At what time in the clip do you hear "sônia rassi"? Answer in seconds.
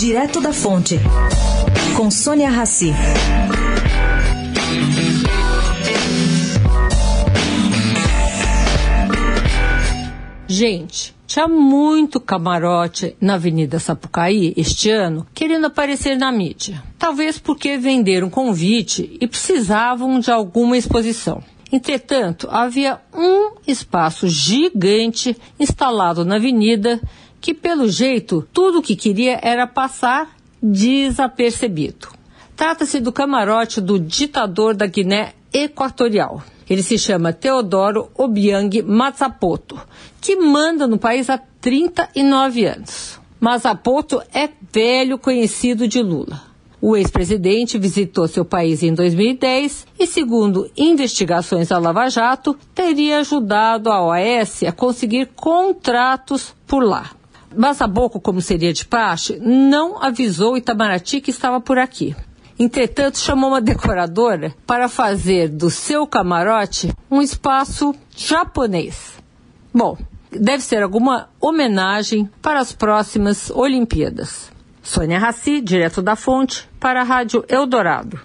2.10-2.90